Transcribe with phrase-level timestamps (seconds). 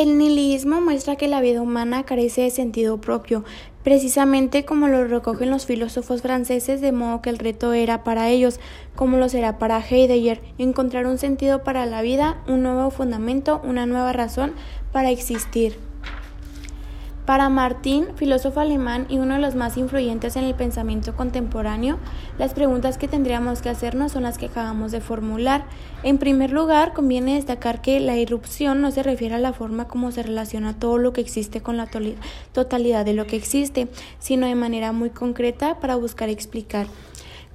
[0.00, 3.44] El nihilismo muestra que la vida humana carece de sentido propio,
[3.84, 8.60] precisamente como lo recogen los filósofos franceses, de modo que el reto era para ellos,
[8.96, 13.84] como lo será para Heidegger, encontrar un sentido para la vida, un nuevo fundamento, una
[13.84, 14.54] nueva razón
[14.90, 15.89] para existir.
[17.30, 21.96] Para Martín, filósofo alemán y uno de los más influyentes en el pensamiento contemporáneo,
[22.38, 25.64] las preguntas que tendríamos que hacernos son las que acabamos de formular.
[26.02, 30.10] En primer lugar, conviene destacar que la irrupción no se refiere a la forma como
[30.10, 31.88] se relaciona todo lo que existe con la
[32.52, 33.86] totalidad de lo que existe,
[34.18, 36.88] sino de manera muy concreta para buscar explicar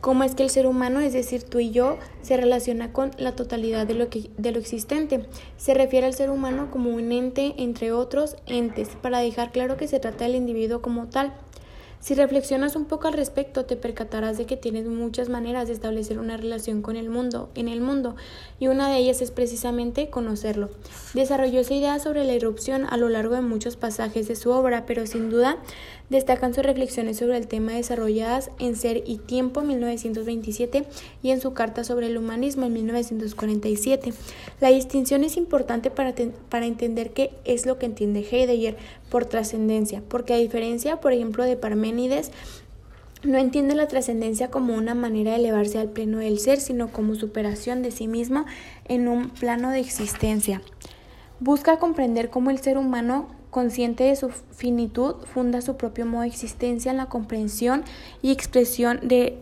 [0.05, 3.35] cómo es que el ser humano, es decir, tú y yo, se relaciona con la
[3.35, 5.25] totalidad de lo, que, de lo existente.
[5.57, 9.87] Se refiere al ser humano como un ente entre otros entes, para dejar claro que
[9.87, 11.33] se trata del individuo como tal.
[12.05, 16.19] Si reflexionas un poco al respecto, te percatarás de que tienes muchas maneras de establecer
[16.19, 18.15] una relación con el mundo, en el mundo,
[18.59, 20.69] y una de ellas es precisamente conocerlo.
[21.15, 24.85] Desarrolló esa idea sobre la irrupción a lo largo de muchos pasajes de su obra,
[24.85, 25.57] pero sin duda
[26.11, 30.85] destacan sus reflexiones sobre el tema desarrolladas en Ser y Tiempo 1927
[31.23, 34.13] y en su Carta sobre el Humanismo en 1947.
[34.61, 36.13] La distinción es importante para,
[36.49, 38.77] para entender qué es lo que entiende Heidegger
[39.09, 41.55] por trascendencia, porque a diferencia, por ejemplo, de
[43.23, 47.15] No entiende la trascendencia como una manera de elevarse al pleno del ser, sino como
[47.15, 48.45] superación de sí mismo
[48.87, 50.61] en un plano de existencia.
[51.39, 56.27] Busca comprender cómo el ser humano, consciente de su finitud, funda su propio modo de
[56.27, 57.83] existencia en la comprensión
[58.21, 59.37] y expresión de,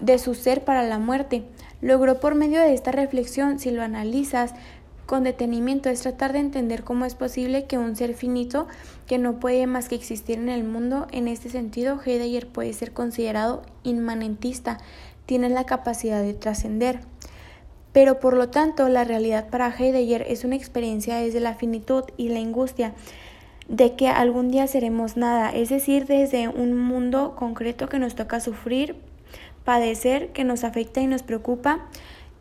[0.00, 1.44] de su ser para la muerte.
[1.80, 4.52] Logró por medio de esta reflexión, si lo analizas,
[5.10, 8.68] con detenimiento es tratar de entender cómo es posible que un ser finito
[9.08, 12.92] que no puede más que existir en el mundo, en este sentido Heidegger puede ser
[12.92, 14.78] considerado inmanentista,
[15.26, 17.00] tiene la capacidad de trascender.
[17.92, 22.28] Pero por lo tanto, la realidad para Heidegger es una experiencia desde la finitud y
[22.28, 22.94] la angustia
[23.66, 28.38] de que algún día seremos nada, es decir, desde un mundo concreto que nos toca
[28.38, 28.94] sufrir,
[29.64, 31.88] padecer, que nos afecta y nos preocupa,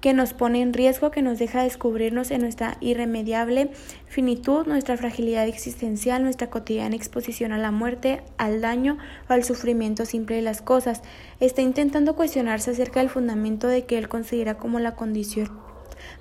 [0.01, 3.71] que nos pone en riesgo, que nos deja descubrirnos en nuestra irremediable
[4.07, 8.97] finitud, nuestra fragilidad existencial, nuestra cotidiana exposición a la muerte, al daño
[9.29, 11.01] o al sufrimiento simple de las cosas.
[11.39, 15.68] Está intentando cuestionarse acerca del fundamento de que él considera como la condición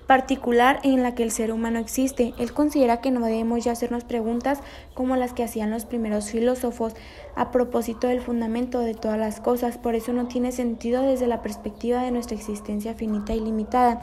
[0.06, 2.34] particular en la que el ser humano existe.
[2.38, 4.60] Él considera que no debemos ya hacernos preguntas
[4.94, 6.94] como las que hacían los primeros filósofos
[7.36, 11.42] a propósito del fundamento de todas las cosas, por eso no tiene sentido desde la
[11.42, 14.02] perspectiva de nuestra existencia finita y limitada.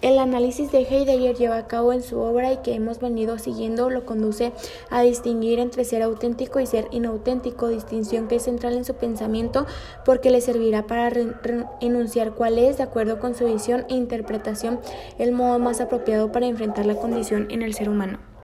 [0.00, 3.90] El análisis de Heidegger lleva a cabo en su obra y que hemos venido siguiendo
[3.90, 4.52] lo conduce
[4.90, 9.66] a distinguir entre ser auténtico y ser inauténtico, distinción que es central en su pensamiento
[10.04, 11.10] porque le servirá para
[11.80, 14.78] enunciar cuál es, de acuerdo con su visión e interpretación,
[15.18, 18.27] el modo más apropiado para enfrentar la condición en el ser humano.